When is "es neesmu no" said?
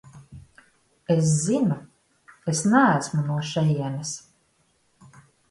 2.53-3.37